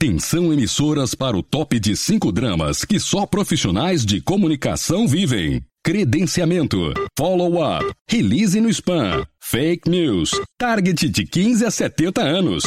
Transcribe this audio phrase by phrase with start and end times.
[0.00, 5.60] Atenção emissoras para o top de cinco dramas que só profissionais de comunicação vivem.
[5.84, 6.78] Credenciamento,
[7.18, 12.62] follow-up, release no spam, fake news, target de 15 a 70 anos.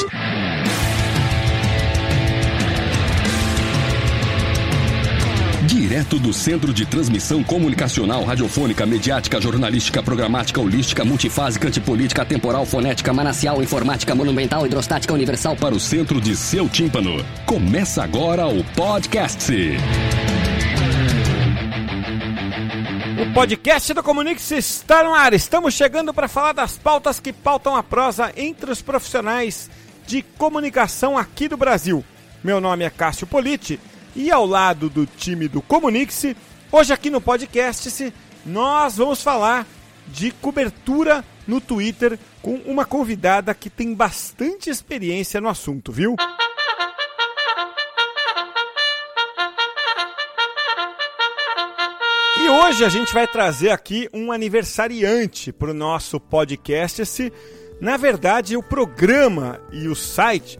[5.82, 13.12] Direto do Centro de Transmissão Comunicacional, Radiofônica, Mediática, Jornalística, Programática, Holística, Multifásica, Antipolítica, Temporal, Fonética,
[13.12, 17.26] Manacial, Informática, Monumental, Hidrostática, Universal para o centro de seu tímpano.
[17.48, 19.52] Começa agora o podcast.
[23.20, 25.34] O podcast do Comunique-se está no ar.
[25.34, 29.68] Estamos chegando para falar das pautas que pautam a prosa entre os profissionais
[30.06, 32.06] de comunicação aqui do Brasil.
[32.44, 33.80] Meu nome é Cássio Politi
[34.16, 36.36] e ao lado do time do Comunique-se,
[36.72, 38.14] hoje aqui no podcast,
[38.46, 39.66] nós vamos falar
[40.08, 46.16] de cobertura no Twitter com uma convidada que tem bastante experiência no assunto, viu?
[52.44, 57.32] E hoje a gente vai trazer aqui um aniversariante para o nosso podcast.
[57.80, 60.60] Na verdade, o programa e o site.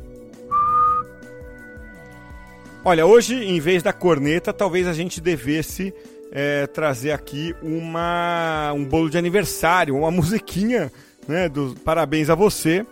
[2.84, 5.94] Olha, hoje, em vez da corneta, talvez a gente devesse
[6.32, 10.92] é, trazer aqui uma, um bolo de aniversário, uma musiquinha
[11.28, 12.84] né, do parabéns a você,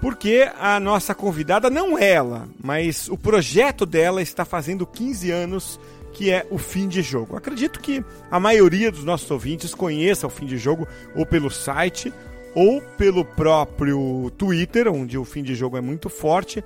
[0.00, 5.80] porque a nossa convidada não ela, mas o projeto dela está fazendo 15 anos
[6.12, 7.36] que é o fim de jogo.
[7.36, 12.12] Acredito que a maioria dos nossos ouvintes conheça o fim de jogo ou pelo site
[12.56, 16.64] ou pelo próprio Twitter, onde o fim de jogo é muito forte.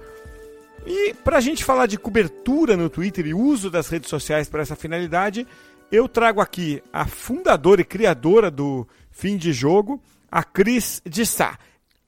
[0.87, 4.63] E para a gente falar de cobertura no Twitter e uso das redes sociais para
[4.63, 5.47] essa finalidade,
[5.91, 11.59] eu trago aqui a fundadora e criadora do Fim de Jogo, a Cris de Sá.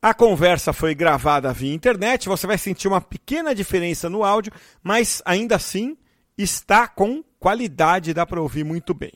[0.03, 4.53] A conversa foi gravada via internet, você vai sentir uma pequena diferença no áudio,
[4.83, 5.97] mas ainda assim
[6.37, 9.13] está com qualidade, dá para ouvir muito bem.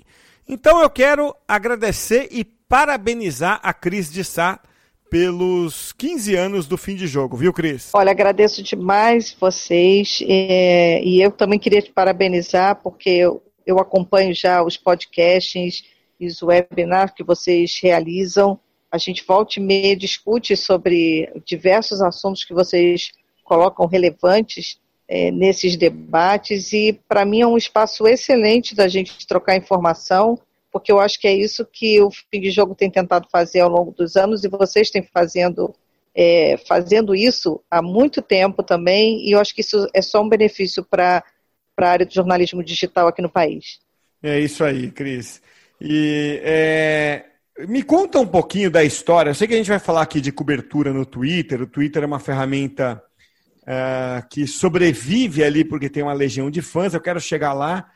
[0.48, 4.60] Então eu quero agradecer e parabenizar a Cris de Sá
[5.10, 7.90] pelos 15 anos do fim de jogo, viu, Cris?
[7.92, 14.34] Olha, agradeço demais vocês é, e eu também queria te parabenizar porque eu, eu acompanho
[14.34, 15.84] já os podcasts
[16.20, 18.58] e os webinars que vocês realizam.
[18.90, 23.12] A gente volta e meia discute sobre diversos assuntos que vocês
[23.44, 29.56] colocam relevantes é, nesses debates e para mim é um espaço excelente da gente trocar
[29.56, 30.38] informação,
[30.78, 33.68] porque eu acho que é isso que o fim de jogo tem tentado fazer ao
[33.68, 35.74] longo dos anos e vocês têm fazendo
[36.14, 40.28] é, fazendo isso há muito tempo também e eu acho que isso é só um
[40.28, 41.22] benefício para
[41.76, 43.80] a área do jornalismo digital aqui no país.
[44.22, 45.40] É isso aí, Cris.
[45.80, 47.24] E é,
[47.68, 49.30] me conta um pouquinho da história.
[49.30, 51.62] Eu sei que a gente vai falar aqui de cobertura no Twitter.
[51.62, 53.00] O Twitter é uma ferramenta
[53.62, 57.88] uh, que sobrevive ali porque tem uma legião de fãs, eu quero chegar lá.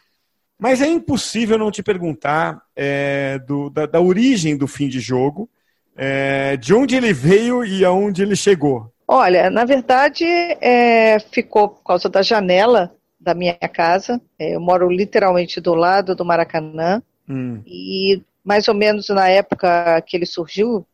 [0.62, 5.50] Mas é impossível não te perguntar é, do, da, da, origem do fim de jogo,
[5.96, 8.88] é, de onde ele veio e aonde ele chegou.
[9.08, 14.20] Olha, na verdade, é, ficou por causa da janela da minha casa.
[14.38, 17.02] É, eu moro literalmente do lado do Maracanã.
[17.28, 17.60] Hum.
[17.66, 20.86] E mais ou menos na época que ele surgiu,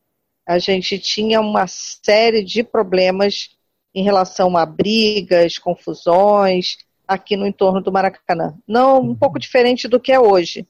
[0.46, 3.50] a gente tinha uma série de problemas
[3.94, 8.54] em relação a brigas, confusões aqui no entorno do Maracanã.
[8.68, 10.66] Não um pouco diferente do que é hoje,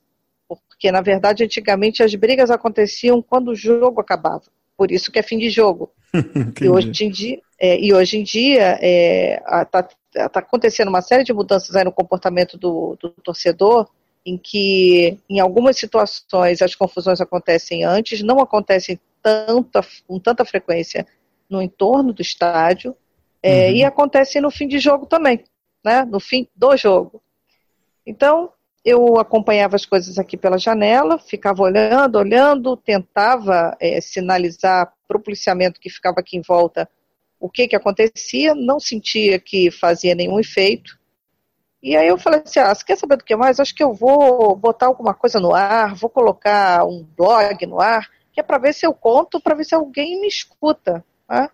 [0.49, 4.45] porque na verdade antigamente as brigas aconteciam quando o jogo acabava.
[4.77, 5.91] Por isso que é fim de jogo.
[6.63, 11.03] e hoje em dia, é, e hoje em dia está é, tá, tá acontecendo uma
[11.03, 13.89] série de mudanças aí no comportamento do, do torcedor,
[14.25, 21.05] em que em algumas situações as confusões acontecem antes, não acontecem tanta, com tanta frequência
[21.51, 22.95] no entorno do estádio,
[23.43, 23.77] é, uhum.
[23.77, 25.45] E acontece no fim de jogo também,
[25.89, 26.05] né?
[26.05, 27.23] no fim do jogo.
[28.07, 28.53] Então,
[28.85, 35.21] eu acompanhava as coisas aqui pela janela, ficava olhando, olhando, tentava é, sinalizar para o
[35.21, 36.89] policiamento que ficava aqui em volta
[37.41, 40.99] o que, que acontecia, não sentia que fazia nenhum efeito.
[41.81, 43.61] E aí eu falei assim, ah, você quer saber do que mais?
[43.61, 48.09] Acho que eu vou botar alguma coisa no ar, vou colocar um blog no ar,
[48.33, 51.05] que é para ver se eu conto, para ver se alguém me escuta.
[51.29, 51.49] Né?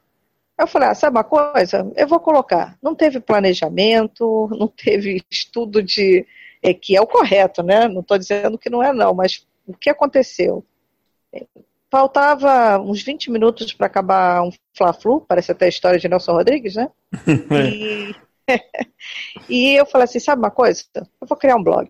[0.59, 1.91] Eu falei, ah, sabe uma coisa?
[1.97, 2.79] Eu vou colocar.
[2.83, 6.27] Não teve planejamento, não teve estudo de.
[6.63, 7.89] É, que é o correto, né?
[7.89, 10.65] Não estou dizendo que não é, não, mas o que aconteceu?
[11.91, 16.77] Faltava uns 20 minutos para acabar um Fla-Flu, parece até a história de Nelson Rodrigues,
[16.77, 16.89] né?
[17.53, 18.15] e...
[19.49, 20.85] e eu falei assim: sabe uma coisa?
[20.95, 21.89] Eu vou criar um blog.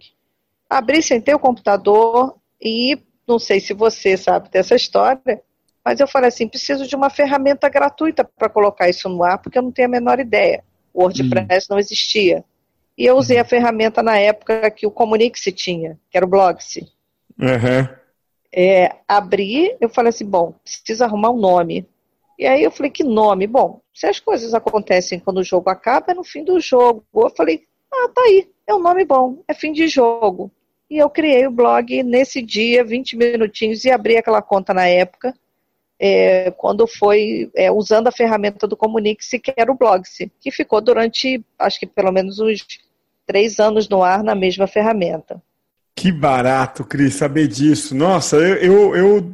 [0.69, 5.43] Abri, sentei o computador e não sei se você sabe dessa história,
[5.85, 9.59] mas eu falei assim: preciso de uma ferramenta gratuita para colocar isso no ar, porque
[9.59, 10.65] eu não tenho a menor ideia.
[10.93, 11.75] O WordPress hum.
[11.75, 12.45] não existia.
[12.97, 16.89] E eu usei a ferramenta na época que o Comunique-se tinha, que era o Blogse.
[17.39, 17.89] Uhum.
[18.53, 21.89] É, abri, eu falei assim, bom, precisa arrumar um nome.
[22.39, 23.49] E aí eu falei, que nome?
[23.49, 27.05] Bom, se as coisas acontecem quando o jogo acaba, é no fim do jogo.
[27.13, 30.51] Eu falei, ah, tá aí, é um nome bom, é fim de jogo.
[30.89, 35.35] E eu criei o blog nesse dia, 20 minutinhos, e abri aquela conta na época,
[35.99, 40.81] é, quando foi é, usando a ferramenta do Comunique-se, que era o Blogse, que ficou
[40.81, 42.67] durante, acho que pelo menos uns
[43.27, 45.41] três anos no ar na mesma ferramenta.
[45.97, 47.95] Que barato, Cris, saber disso.
[47.95, 49.33] Nossa, eu, eu, eu,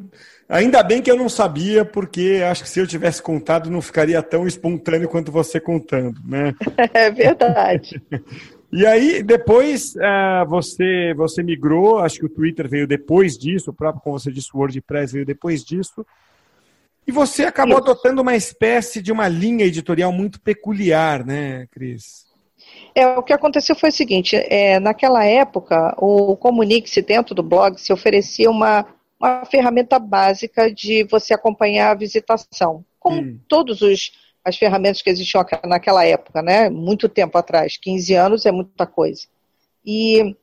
[0.51, 4.21] Ainda bem que eu não sabia, porque acho que se eu tivesse contado não ficaria
[4.21, 6.53] tão espontâneo quanto você contando, né?
[6.93, 8.03] É verdade.
[8.73, 13.73] e aí, depois uh, você, você migrou, acho que o Twitter veio depois disso, o
[13.73, 16.05] próprio, como você disse, o WordPress veio depois disso.
[17.07, 17.91] E você acabou Isso.
[17.91, 22.27] adotando uma espécie de uma linha editorial muito peculiar, né, Cris?
[22.95, 27.79] É, o que aconteceu foi o seguinte, é, naquela época, o Comunique-se dentro do blog
[27.79, 28.87] se oferecia uma,
[29.19, 32.85] uma ferramenta básica de você acompanhar a visitação.
[32.99, 33.39] Como hum.
[33.49, 34.13] todos os
[34.45, 36.71] as ferramentas que existiam naquela época, né?
[36.71, 39.27] Muito tempo atrás, 15 anos é muita coisa.
[39.85, 40.35] E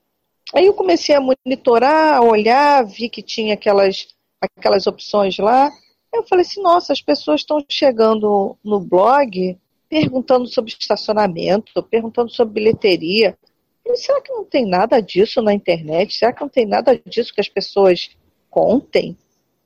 [0.54, 4.08] aí eu comecei a monitorar, a olhar, vi que tinha aquelas,
[4.42, 5.72] aquelas opções lá.
[6.14, 9.58] Eu falei assim, nossa, as pessoas estão chegando no blog
[9.90, 13.38] perguntando sobre estacionamento, perguntando sobre bilheteria.
[13.84, 16.16] Falei, será que não tem nada disso na internet?
[16.16, 18.10] Será que não tem nada disso que as pessoas
[18.50, 19.18] contem?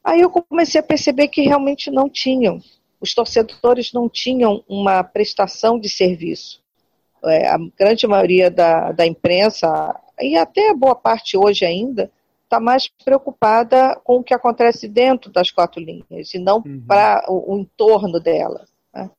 [0.04, 2.60] Aí eu comecei a perceber que realmente não tinham.
[3.00, 6.62] Os torcedores não tinham uma prestação de serviço.
[7.24, 9.68] É, a grande maioria da, da imprensa,
[10.20, 12.12] e até boa parte hoje ainda,
[12.52, 16.84] está mais preocupada com o que acontece dentro das quatro linhas e não uhum.
[16.86, 18.66] para o, o, entorno dela.
[18.94, 19.10] Né?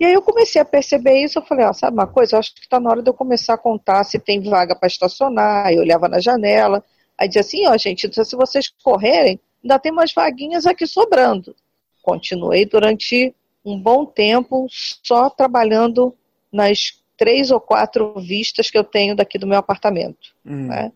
[0.00, 2.54] E aí eu comecei a perceber isso, eu falei, ó, sabe uma coisa, eu acho
[2.54, 5.80] que está na hora de eu começar a contar se tem vaga para estacionar, eu
[5.80, 6.82] olhava na janela,
[7.18, 11.54] aí dizia assim, ó gente, então se vocês correrem, ainda tem umas vaguinhas aqui sobrando.
[12.02, 16.16] Continuei durante um bom tempo só trabalhando
[16.50, 20.34] nas três ou quatro vistas que eu tenho daqui do meu apartamento.
[20.44, 20.68] Hum.
[20.68, 20.90] Né?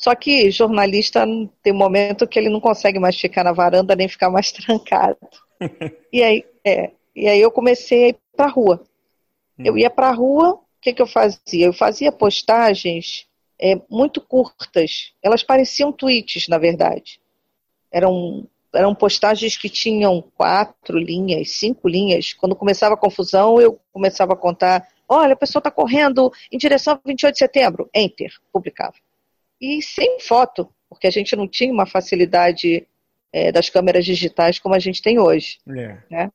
[0.00, 1.26] Só que jornalista
[1.62, 5.18] tem um momento que ele não consegue mais ficar na varanda nem ficar mais trancado.
[6.10, 8.82] e aí, é, e aí eu comecei a ir para a rua.
[9.58, 9.64] Hum.
[9.66, 11.66] Eu ia para a rua, o que, que eu fazia?
[11.66, 13.26] Eu fazia postagens
[13.60, 15.12] é, muito curtas.
[15.22, 17.20] Elas pareciam tweets, na verdade.
[17.92, 22.32] Eram, eram postagens que tinham quatro linhas, cinco linhas.
[22.32, 26.94] Quando começava a confusão, eu começava a contar: olha, a pessoa está correndo em direção
[26.94, 27.90] a 28 de setembro.
[27.94, 28.94] Enter, publicava
[29.60, 32.86] e sem foto, porque a gente não tinha uma facilidade
[33.32, 35.58] é, das câmeras digitais como a gente tem hoje.
[35.68, 35.98] É.
[36.10, 36.32] Né?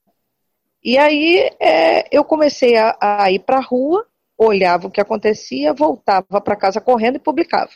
[0.83, 4.05] E aí é, eu comecei a, a ir para a rua,
[4.37, 7.71] olhava o que acontecia, voltava para casa correndo e publicava.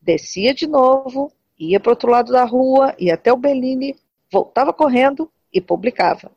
[0.00, 3.96] Descia de novo, ia para o outro lado da rua, ia até o Bellini,
[4.30, 6.30] voltava correndo e publicava.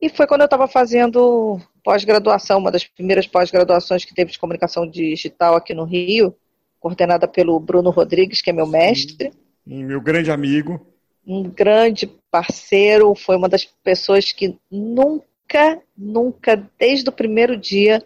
[0.00, 4.86] E foi quando eu estava fazendo pós-graduação, uma das primeiras pós-graduações que teve de comunicação
[4.86, 6.36] digital aqui no Rio,
[6.82, 9.32] coordenada pelo Bruno Rodrigues, que é meu mestre.
[9.64, 10.84] Meu grande amigo.
[11.24, 18.04] Um grande parceiro, foi uma das pessoas que nunca, nunca, desde o primeiro dia,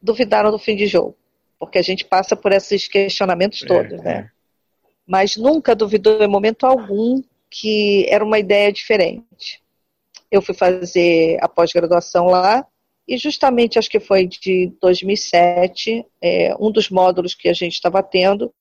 [0.00, 1.16] duvidaram do fim de jogo.
[1.58, 4.12] Porque a gente passa por esses questionamentos é, todos, né?
[4.12, 4.30] É.
[5.04, 9.60] Mas nunca duvidou em momento algum que era uma ideia diferente.
[10.30, 12.64] Eu fui fazer a pós-graduação lá,
[13.06, 18.02] e justamente, acho que foi de 2007, é, um dos módulos que a gente estava
[18.02, 18.52] tendo,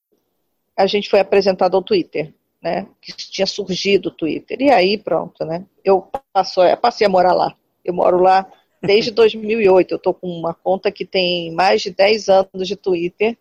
[0.76, 2.88] a gente foi apresentado ao Twitter, né?
[3.00, 4.60] Que tinha surgido o Twitter.
[4.60, 5.66] E aí, pronto, né?
[5.84, 7.56] Eu passo, é, passei a morar lá.
[7.86, 9.92] Eu moro lá desde 2008.
[9.92, 13.38] Eu estou com uma conta que tem mais de 10 anos de Twitter.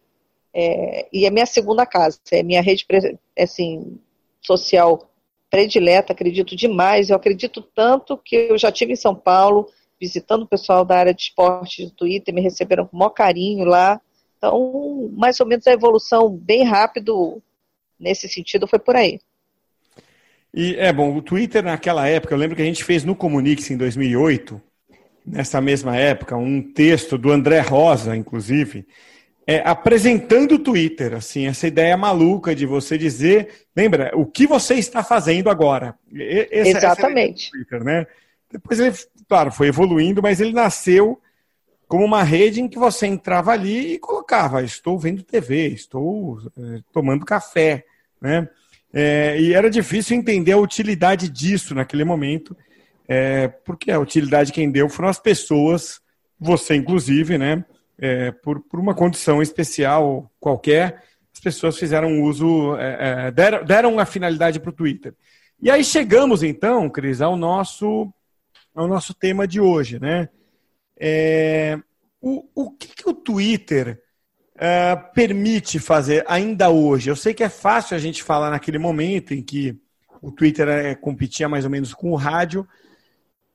[0.53, 2.19] É, e é minha segunda casa.
[2.31, 2.87] É minha rede
[3.39, 3.99] assim,
[4.43, 5.11] social
[5.49, 6.13] predileta.
[6.13, 7.09] Acredito demais.
[7.09, 9.67] Eu acredito tanto que eu já tive em São Paulo
[10.01, 13.65] visitando o pessoal da área de esporte do Twitter, me receberam com o maior carinho
[13.65, 14.01] lá.
[14.39, 17.43] Então, mais ou menos a evolução bem rápido
[17.99, 19.21] nesse sentido foi por aí.
[20.53, 23.71] E é bom, o Twitter naquela época, eu lembro que a gente fez no Comunix
[23.71, 24.61] em 2008,
[25.25, 28.87] nessa mesma época, um texto do André Rosa, inclusive,
[29.47, 34.75] é, apresentando o Twitter, assim, essa ideia maluca de você dizer, lembra, o que você
[34.75, 35.95] está fazendo agora?
[36.51, 37.45] Essa, Exatamente.
[37.45, 38.07] Essa Twitter, né?
[38.51, 38.95] Depois ele,
[39.29, 41.21] claro, foi evoluindo, mas ele nasceu
[41.87, 46.81] como uma rede em que você entrava ali e colocava, estou vendo TV, estou é,
[46.93, 47.85] tomando café,
[48.21, 48.49] né?
[48.93, 52.57] É, e era difícil entender a utilidade disso naquele momento,
[53.09, 56.01] é, porque a utilidade quem deu foram as pessoas
[56.39, 57.65] você, inclusive, né,
[57.99, 61.03] é, por, por uma condição especial qualquer,
[61.35, 62.77] as pessoas fizeram uso,
[63.35, 65.15] deram, deram a finalidade para o Twitter.
[65.63, 68.13] E aí chegamos, então, Cris, ao nosso,
[68.75, 70.29] ao nosso tema de hoje, né?
[70.99, 71.79] É,
[72.21, 74.03] o, o que, que o Twitter
[74.57, 77.11] uh, permite fazer ainda hoje?
[77.11, 79.81] Eu sei que é fácil a gente falar naquele momento em que
[80.21, 82.69] o Twitter é, competia mais ou menos com o rádio,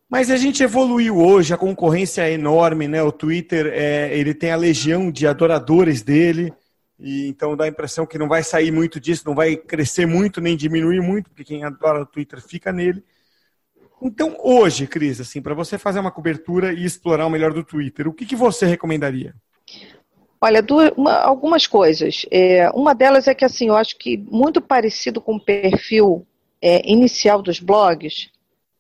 [0.09, 3.01] mas a gente evoluiu hoje, a concorrência é enorme, né?
[3.03, 6.53] O Twitter é, ele tem a legião de adoradores dele,
[6.99, 10.39] e então dá a impressão que não vai sair muito disso, não vai crescer muito
[10.39, 13.03] nem diminuir muito, porque quem adora o Twitter fica nele.
[14.01, 18.07] Então, hoje, Cris, assim, para você fazer uma cobertura e explorar o melhor do Twitter,
[18.07, 19.33] o que, que você recomendaria?
[20.41, 22.25] Olha, duas, uma, algumas coisas.
[22.29, 26.25] É, uma delas é que, assim, eu acho que muito parecido com o perfil
[26.61, 28.29] é, inicial dos blogs,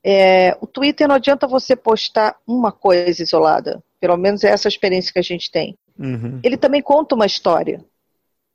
[0.03, 3.83] é, o Twitter não adianta você postar uma coisa isolada.
[3.99, 5.75] Pelo menos é essa experiência que a gente tem.
[5.97, 6.39] Uhum.
[6.43, 7.83] Ele também conta uma história.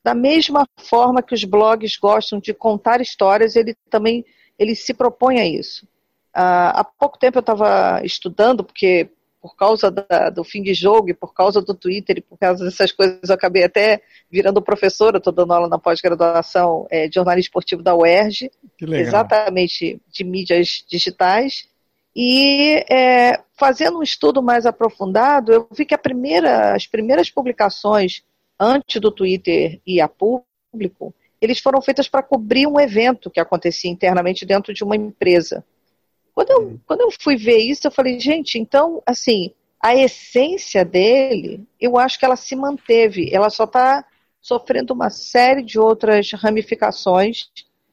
[0.04, 4.24] Da mesma forma que os blogs gostam de contar histórias, ele também
[4.58, 5.88] ele se propõe a isso.
[6.36, 9.10] Uh, há pouco tempo eu estava estudando, porque
[9.40, 12.64] por causa da, do fim de jogo e por causa do Twitter e por causa
[12.64, 17.48] dessas coisas eu acabei até virando professora, estou dando aula na pós-graduação é, de jornalismo
[17.48, 21.66] esportivo da UERJ, exatamente de mídias digitais.
[22.14, 28.22] E é, fazendo um estudo mais aprofundado, eu vi que primeira, as primeiras publicações
[28.58, 33.90] antes do Twitter ir a público, eles foram feitas para cobrir um evento que acontecia
[33.90, 35.64] internamente dentro de uma empresa.
[36.40, 36.80] Quando eu, uhum.
[36.86, 42.18] quando eu fui ver isso, eu falei, gente, então, assim, a essência dele, eu acho
[42.18, 44.06] que ela se manteve, ela só está
[44.40, 47.50] sofrendo uma série de outras ramificações,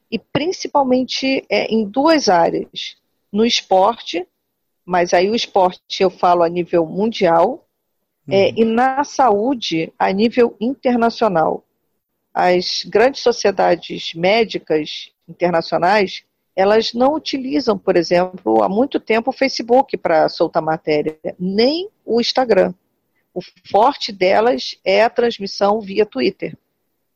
[0.09, 2.95] e principalmente é, em duas áreas.
[3.33, 4.25] No esporte,
[4.85, 7.67] mas aí o esporte eu falo a nível mundial,
[8.29, 8.43] é, uhum.
[8.43, 11.65] é, e na saúde a nível internacional.
[12.33, 16.23] As grandes sociedades médicas internacionais
[16.57, 22.19] elas não utilizam, por exemplo, há muito tempo o Facebook para soltar matéria, nem o
[22.19, 22.73] Instagram.
[23.31, 26.57] O forte delas é a transmissão via Twitter.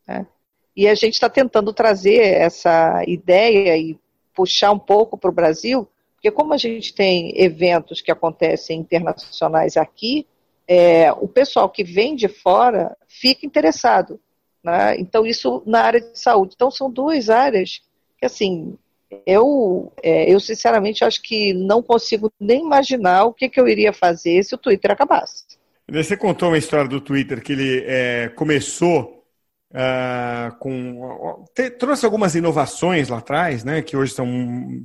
[0.07, 0.27] Né?
[0.75, 3.97] E a gente está tentando trazer essa ideia e
[4.31, 9.75] puxar um pouco para o Brasil, porque como a gente tem eventos que acontecem internacionais
[9.75, 10.27] aqui,
[10.67, 14.19] é, o pessoal que vem de fora fica interessado.
[14.63, 14.99] Né?
[14.99, 16.53] Então, isso na área de saúde.
[16.55, 17.81] Então, são duas áreas
[18.19, 18.77] que, assim,
[19.25, 23.93] eu, é, eu sinceramente acho que não consigo nem imaginar o que, que eu iria
[23.93, 25.43] fazer se o Twitter acabasse.
[25.89, 29.25] Você contou uma história do Twitter que ele é, começou
[29.71, 31.45] uh, com.
[31.53, 34.27] Te, trouxe algumas inovações lá atrás, né, que hoje são,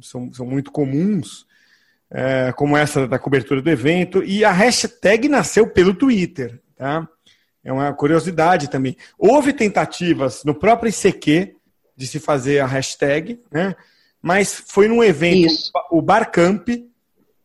[0.03, 1.43] são, são muito comuns,
[2.11, 6.61] uh, como essa da cobertura do evento, e a hashtag nasceu pelo Twitter.
[6.77, 7.09] Tá?
[7.63, 8.97] É uma curiosidade também.
[9.19, 11.57] Houve tentativas no próprio ICQ
[11.97, 13.75] de se fazer a hashtag, né?
[14.27, 15.71] Mas foi num evento, Isso.
[15.89, 16.69] o Barcamp,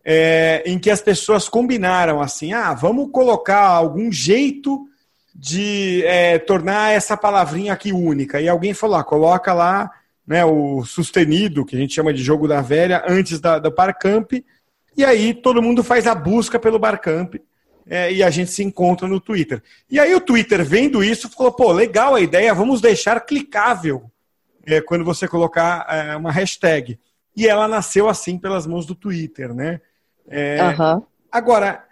[0.03, 4.87] é, em que as pessoas combinaram assim: ah, vamos colocar algum jeito
[5.35, 8.41] de é, tornar essa palavrinha aqui única.
[8.41, 9.91] E alguém falou: ah, coloca lá
[10.25, 14.31] né, o sustenido, que a gente chama de jogo da velha, antes da, do Barcamp.
[14.97, 17.35] E aí todo mundo faz a busca pelo Barcamp.
[17.85, 19.61] É, e a gente se encontra no Twitter.
[19.87, 24.09] E aí o Twitter, vendo isso, falou: pô, legal a ideia, vamos deixar clicável
[24.65, 26.99] é, quando você colocar é, uma hashtag.
[27.35, 29.81] E ela nasceu assim pelas mãos do Twitter, né?
[30.27, 31.03] É, uhum.
[31.31, 31.85] Agora,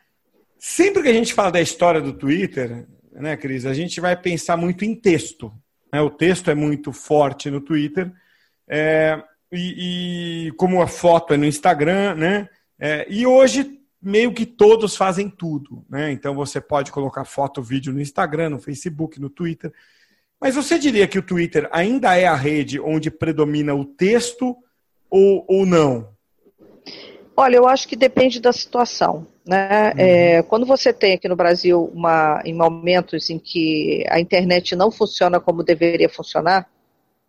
[0.58, 4.58] sempre que a gente fala da história do Twitter, né, Cris, a gente vai pensar
[4.58, 5.52] muito em texto.
[5.92, 6.02] Né?
[6.02, 8.12] O texto é muito forte no Twitter.
[8.68, 9.22] É,
[9.52, 12.50] e, e, como a foto é no Instagram, né?
[12.78, 16.12] É, e hoje meio que todos fazem tudo, né?
[16.12, 19.74] Então você pode colocar foto, vídeo no Instagram, no Facebook, no Twitter.
[20.40, 24.56] Mas você diria que o Twitter ainda é a rede onde predomina o texto
[25.10, 26.10] ou, ou não?
[27.36, 29.28] Olha, eu acho que depende da situação.
[29.46, 29.92] Né?
[29.92, 29.94] Uhum.
[29.98, 34.92] É, quando você tem aqui no Brasil uma, em momentos em que a internet não
[34.92, 36.70] funciona como deveria funcionar,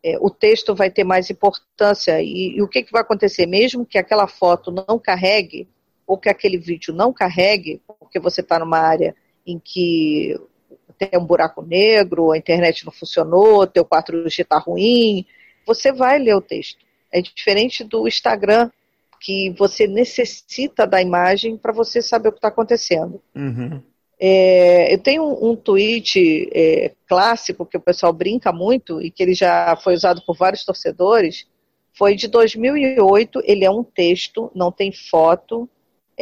[0.05, 2.21] é, o texto vai ter mais importância.
[2.23, 3.47] E, e o que, que vai acontecer?
[3.47, 5.69] Mesmo que aquela foto não carregue,
[6.07, 9.15] ou que aquele vídeo não carregue, porque você está numa área
[9.47, 10.37] em que
[11.09, 15.25] tem um buraco negro, a internet não funcionou, teu 4G está ruim,
[15.67, 16.85] você vai ler o texto.
[17.11, 18.71] É diferente do Instagram,
[19.19, 23.21] que você necessita da imagem para você saber o que está acontecendo.
[23.35, 23.83] Uhum.
[24.19, 29.23] É, eu tenho um, um tweet é, clássico que o pessoal brinca muito e que
[29.23, 31.47] ele já foi usado por vários torcedores.
[31.95, 33.43] Foi de 2008.
[33.45, 35.69] Ele é um texto, não tem foto,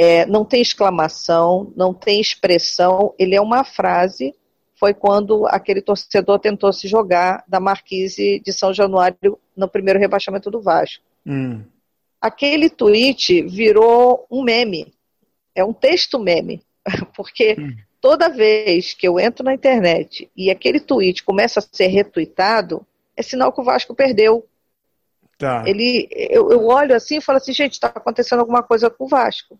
[0.00, 4.32] É, não tem exclamação, não tem expressão, ele é uma frase.
[4.78, 10.50] Foi quando aquele torcedor tentou se jogar da Marquise de São Januário no primeiro rebaixamento
[10.50, 11.02] do Vasco.
[11.26, 11.64] Hum.
[12.20, 14.92] Aquele tweet virou um meme,
[15.54, 16.62] é um texto meme,
[17.14, 17.76] porque hum.
[18.00, 23.22] toda vez que eu entro na internet e aquele tweet começa a ser retweetado, é
[23.22, 24.46] sinal que o Vasco perdeu.
[25.36, 25.64] Tá.
[25.66, 29.08] Ele, eu, eu olho assim e falo assim, gente, está acontecendo alguma coisa com o
[29.08, 29.58] Vasco.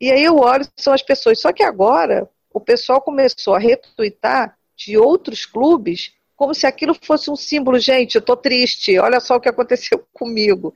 [0.00, 1.40] E aí eu olho, são as pessoas.
[1.40, 7.30] Só que agora o pessoal começou a retweetar de outros clubes como se aquilo fosse
[7.30, 7.78] um símbolo.
[7.78, 10.72] Gente, eu estou triste, olha só o que aconteceu comigo.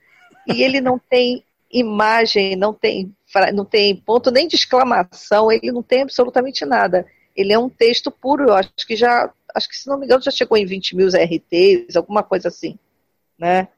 [0.47, 3.15] E ele não tem imagem, não tem,
[3.53, 7.05] não tem ponto nem de exclamação, ele não tem absolutamente nada.
[7.35, 10.21] Ele é um texto puro, eu acho que já, acho que se não me engano
[10.21, 12.77] já chegou em 20 mil RTs, alguma coisa assim,
[13.39, 13.69] né?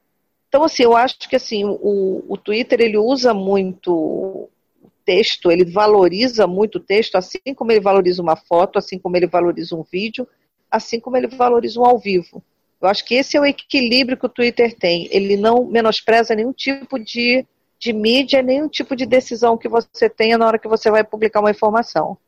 [0.48, 4.48] Então, assim, eu acho que assim, o, o Twitter ele usa muito
[4.86, 9.16] o texto, ele valoriza muito o texto, assim como ele valoriza uma foto, assim como
[9.16, 10.26] ele valoriza um vídeo,
[10.70, 12.42] assim como ele valoriza um ao vivo.
[12.80, 15.08] Eu acho que esse é o equilíbrio que o Twitter tem.
[15.10, 17.44] Ele não menospreza nenhum tipo de,
[17.78, 21.40] de mídia, nenhum tipo de decisão que você tenha na hora que você vai publicar
[21.40, 22.18] uma informação.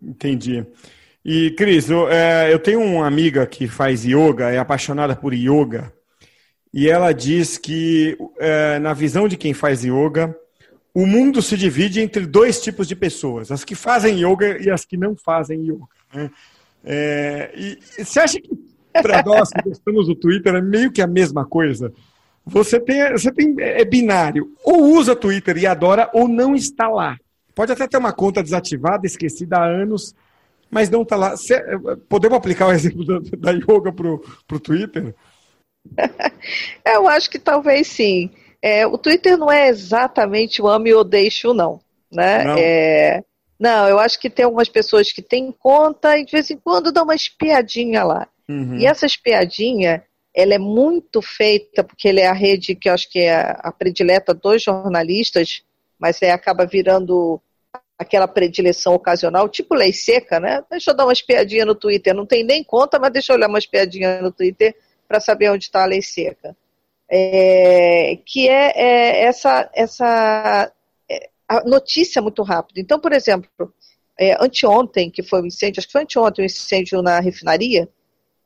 [0.00, 0.64] Entendi.
[1.24, 5.92] E, Cris, eu, é, eu tenho uma amiga que faz yoga, é apaixonada por yoga,
[6.72, 10.36] e ela diz que, é, na visão de quem faz yoga,
[10.96, 14.86] o mundo se divide entre dois tipos de pessoas: as que fazem yoga e as
[14.86, 15.86] que não fazem yoga.
[16.10, 16.30] Né?
[16.82, 18.48] É, e, você acha que
[19.02, 21.92] para nós que gostamos do Twitter é meio que a mesma coisa?
[22.46, 27.18] Você tem, você tem é binário, ou usa Twitter e adora, ou não está lá.
[27.54, 30.14] Pode até ter uma conta desativada, esquecida há anos,
[30.70, 31.36] mas não está lá.
[31.36, 31.62] Cê,
[32.08, 34.08] podemos aplicar o exemplo da, da yoga para
[34.56, 35.14] o Twitter?
[36.86, 38.30] Eu acho que talvez sim.
[38.62, 41.80] É, o Twitter não é exatamente o ame ou deixo, não.
[42.10, 42.44] Né?
[42.44, 42.54] Não.
[42.58, 43.24] É,
[43.58, 46.92] não, eu acho que tem algumas pessoas que têm conta e de vez em quando
[46.92, 48.28] dão uma espiadinha lá.
[48.48, 48.76] Uhum.
[48.76, 53.10] E essa espiadinha, ela é muito feita, porque ele é a rede que eu acho
[53.10, 55.62] que é a predileta dos jornalistas,
[55.98, 57.40] mas é, acaba virando
[57.98, 60.62] aquela predileção ocasional, tipo lei seca, né?
[60.70, 62.14] Deixa eu dar uma espiadinha no Twitter.
[62.14, 64.76] Não tem nem conta, mas deixa eu olhar uma espiadinha no Twitter
[65.08, 66.54] para saber onde está a lei seca.
[67.08, 70.72] É, que é, é, essa, essa
[71.08, 72.80] é, a notícia muito rápida.
[72.80, 73.48] Então, por exemplo,
[74.18, 77.20] é, anteontem, que foi o um incêndio, acho que foi anteontem o um incêndio na
[77.20, 77.88] refinaria,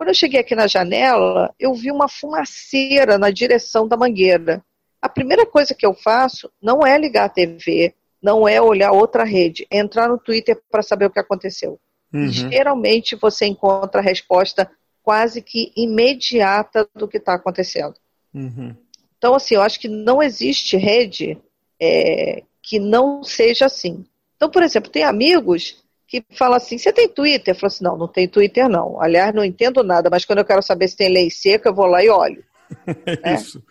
[0.01, 4.65] quando eu cheguei aqui na janela, eu vi uma fumaceira na direção da mangueira.
[5.01, 9.25] A primeira coisa que eu faço não é ligar a TV, não é olhar outra
[9.25, 11.79] rede, é entrar no Twitter para saber o que aconteceu.
[12.15, 12.29] Uhum.
[12.29, 14.71] Geralmente você encontra a resposta
[15.03, 17.95] quase que imediata do que está acontecendo.
[18.35, 18.75] Uhum.
[19.19, 21.39] Então, assim, eu acho que não existe rede
[21.81, 24.05] é, que não seja assim.
[24.37, 27.55] Então, por exemplo, tem amigos que falam assim: você tem Twitter?
[27.55, 29.01] Eu falo assim: não, não tem Twitter, não.
[29.01, 31.87] Aliás, não entendo nada, mas quando eu quero saber se tem lei seca, eu vou
[31.87, 32.45] lá e olho.
[33.23, 33.63] é Isso.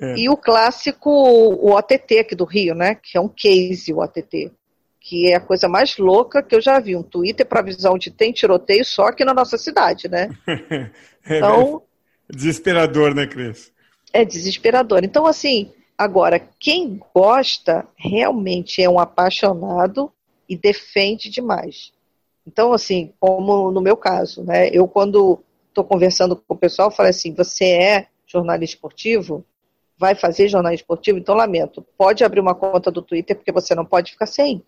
[0.00, 0.16] É.
[0.16, 2.94] E o clássico, o OTT aqui do Rio, né?
[2.94, 4.52] Que é um case, o OTT
[5.08, 6.94] que é a coisa mais louca que eu já vi.
[6.94, 10.28] Um Twitter para avisar onde tem tiroteio só aqui na nossa cidade, né?
[11.24, 11.82] é, então.
[12.28, 13.72] Desesperador, né, Cris?
[14.12, 15.04] É desesperador.
[15.04, 20.12] Então, assim, agora, quem gosta realmente é um apaixonado
[20.48, 21.92] e defende demais.
[22.46, 24.68] Então, assim, como no meu caso, né?
[24.70, 29.44] Eu, quando estou conversando com o pessoal, falo assim: você é jornalista esportivo?
[29.98, 31.18] Vai fazer jornalismo esportivo?
[31.18, 31.84] Então, lamento.
[31.96, 34.62] Pode abrir uma conta do Twitter, porque você não pode ficar sem.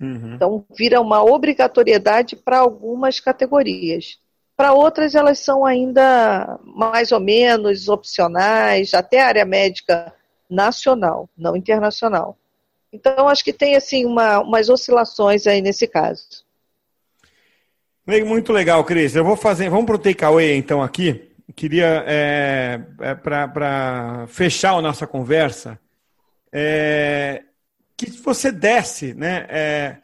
[0.00, 0.34] Uhum.
[0.34, 4.18] Então, vira uma obrigatoriedade para algumas categorias.
[4.56, 10.12] Para outras, elas são ainda mais ou menos opcionais, até a área médica
[10.48, 12.36] nacional, não internacional.
[12.92, 16.44] Então, acho que tem assim uma, umas oscilações aí nesse caso.
[18.06, 19.16] Muito legal, Cris.
[19.16, 19.70] Eu vou fazer.
[19.70, 21.30] Vamos para o takeaway então aqui.
[21.54, 25.78] Queria, é, é, para fechar a nossa conversa,
[26.52, 27.42] é,
[27.96, 29.96] que você desse né, é,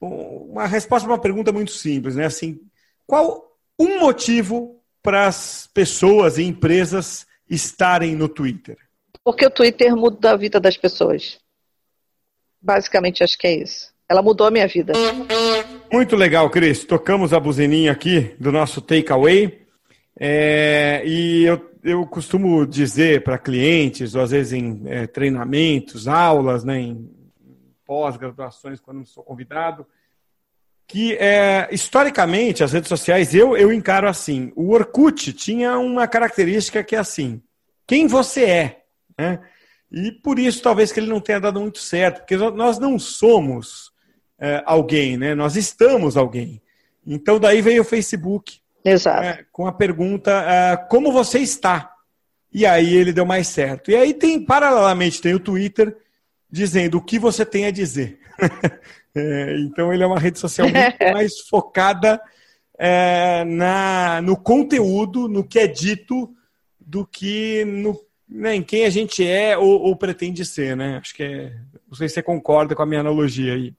[0.00, 2.24] uma resposta para uma pergunta muito simples, né?
[2.24, 2.60] Assim,
[3.06, 3.49] qual
[3.80, 8.76] um motivo para as pessoas e empresas estarem no Twitter?
[9.24, 11.40] Porque o Twitter muda a vida das pessoas.
[12.60, 13.90] Basicamente, acho que é isso.
[14.06, 14.92] Ela mudou a minha vida.
[15.90, 16.84] Muito legal, Cris.
[16.84, 19.66] Tocamos a buzininha aqui do nosso takeaway.
[20.18, 26.64] É, e eu, eu costumo dizer para clientes, ou às vezes em é, treinamentos, aulas,
[26.64, 27.10] né, em
[27.86, 29.86] pós-graduações, quando sou convidado,
[30.90, 34.52] que é, historicamente as redes sociais eu, eu encaro assim.
[34.56, 37.40] O Orkut tinha uma característica que é assim:
[37.86, 38.80] quem você é.
[39.16, 39.38] Né?
[39.92, 43.92] E por isso talvez que ele não tenha dado muito certo, porque nós não somos
[44.36, 45.32] é, alguém, né?
[45.32, 46.60] Nós estamos alguém.
[47.06, 48.58] Então daí veio o Facebook.
[48.84, 49.22] Exato.
[49.22, 51.94] É, com a pergunta é, como você está?
[52.52, 53.92] E aí ele deu mais certo.
[53.92, 55.96] E aí tem, paralelamente, tem o Twitter
[56.50, 58.18] dizendo o que você tem a dizer.
[59.14, 62.20] é, então ele é uma rede social muito mais focada
[62.78, 66.34] é, na, no conteúdo, no que é dito,
[66.78, 70.96] do que no, né, em quem a gente é ou, ou, pretende ser, né?
[70.96, 71.56] Acho que é.
[71.86, 73.74] Não sei se você concorda com a minha analogia aí.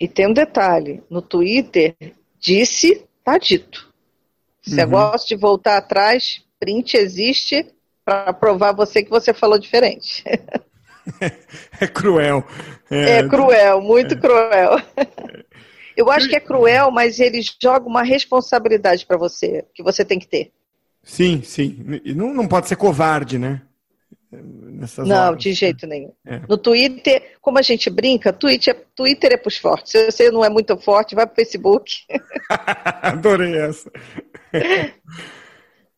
[0.00, 1.94] E tem um detalhe: no Twitter,
[2.40, 3.92] disse, tá dito.
[4.62, 4.90] Se uhum.
[4.90, 7.66] gosta de voltar atrás, print existe
[8.04, 10.24] para provar você que você falou diferente.
[11.80, 12.44] é cruel.
[12.90, 14.16] É, é cruel, muito é.
[14.16, 14.80] cruel.
[15.96, 20.18] Eu acho que é cruel, mas ele joga uma responsabilidade para você, que você tem
[20.18, 20.50] que ter.
[21.04, 22.00] Sim, sim.
[22.16, 23.62] Não, não pode ser covarde, né?
[24.32, 25.38] Nessas não, horas.
[25.38, 26.12] de jeito nenhum.
[26.26, 26.40] É.
[26.48, 29.92] No Twitter, como a gente brinca, Twitter, Twitter é pros fortes.
[29.92, 31.98] Se você não é muito forte, vai pro Facebook.
[33.00, 33.90] Adorei essa.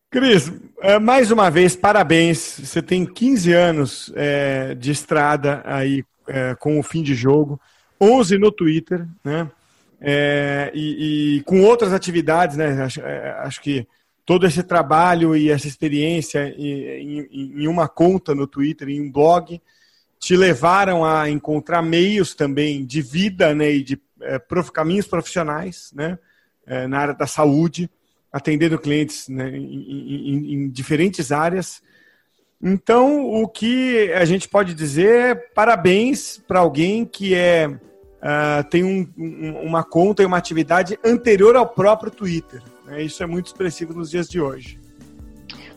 [0.09, 2.61] Cris, é, mais uma vez, parabéns.
[2.63, 7.59] Você tem 15 anos é, de estrada aí é, com o fim de jogo,
[7.99, 9.51] 11 no Twitter, né?
[9.99, 12.83] É, e, e, com outras atividades, né?
[12.83, 13.85] Acho, é, acho, que
[14.25, 19.11] todo esse trabalho e essa experiência em, em, em, uma conta no Twitter, em um
[19.11, 19.61] blog,
[20.19, 23.71] te levaram a encontrar meios também de vida, né?
[23.71, 24.39] E de é,
[24.73, 26.17] caminhos profissionais, né?
[26.89, 27.89] Na área da saúde,
[28.31, 31.81] atendendo clientes né, em, em diferentes áreas.
[32.61, 38.83] Então, o que a gente pode dizer é parabéns para alguém que é uh, tem
[38.83, 42.61] um, um, uma conta e uma atividade anterior ao próprio Twitter.
[42.85, 43.03] Né?
[43.03, 44.79] Isso é muito expressivo nos dias de hoje.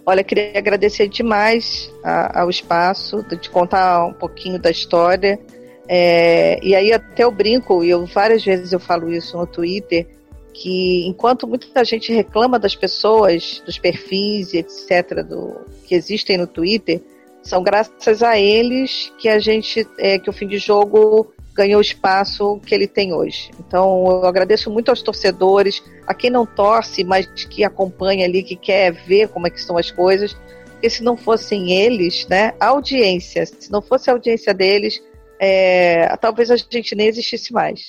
[0.07, 5.39] Olha, queria agradecer demais a, ao espaço, de contar um pouquinho da história.
[5.87, 10.07] É, e aí até eu brinco, e eu várias vezes eu falo isso no Twitter,
[10.53, 15.23] que enquanto muita gente reclama das pessoas, dos perfis e etc.
[15.25, 17.01] Do, que existem no Twitter,
[17.43, 21.83] são graças a eles que a gente, é, que o fim de jogo ganhou o
[21.83, 23.51] espaço que ele tem hoje.
[23.59, 28.57] Então, eu agradeço muito aos torcedores, a quem não torce, mas que acompanha ali, que
[28.57, 33.45] quer ver como é que as coisas, porque se não fossem eles, né, a audiência,
[33.45, 35.03] se não fosse a audiência deles,
[35.39, 37.89] é, talvez a gente nem existisse mais.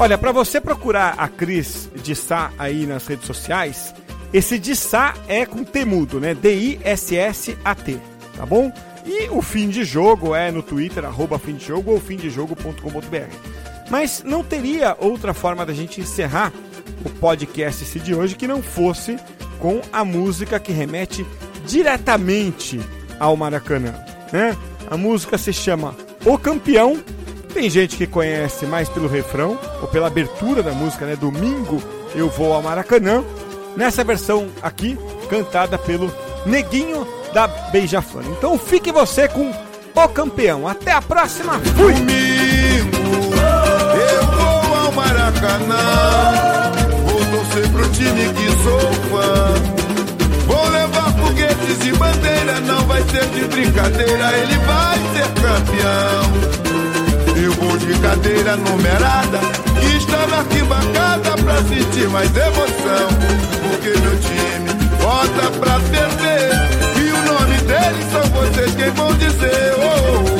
[0.01, 3.95] Olha, para você procurar a Cris de Sá aí nas redes sociais,
[4.33, 6.33] esse de Sá é com temudo, né?
[6.33, 7.99] D-I-S-S-A-T,
[8.35, 8.73] tá bom?
[9.05, 13.35] E o fim de jogo é no Twitter, arroba fim de jogo ou fimdejogo.com.br.
[13.91, 16.51] Mas não teria outra forma da gente encerrar
[17.05, 19.19] o podcast de hoje que não fosse
[19.59, 21.27] com a música que remete
[21.67, 22.81] diretamente
[23.19, 23.93] ao Maracanã,
[24.33, 24.57] né?
[24.91, 27.05] A música se chama O Campeão
[27.51, 31.17] tem gente que conhece mais pelo refrão ou pela abertura da música, né?
[31.17, 31.83] Domingo
[32.15, 33.25] eu vou ao Maracanã.
[33.77, 36.13] Nessa versão aqui, cantada pelo
[36.45, 38.25] Neguinho da Beija-Flor.
[38.27, 39.53] Então fique você com
[39.95, 40.67] o campeão.
[40.67, 41.61] Até a próxima.
[41.77, 41.95] Fui!
[41.95, 42.91] Domingo
[44.11, 46.73] eu vou ao Maracanã.
[47.07, 49.81] Vou torcer pro time que sou fã.
[50.47, 56.70] Vou levar foguetes e bandeira, não vai ser de brincadeira, ele vai ser campeão.
[57.43, 59.39] Eu vou de cadeira numerada
[59.83, 63.09] e está na arquibancada pra sentir mais emoção.
[63.63, 64.69] Porque meu time
[65.01, 66.51] vota pra perder
[66.97, 69.75] e o nome deles são vocês quem vão dizer.
[69.79, 70.40] Oh, oh, oh.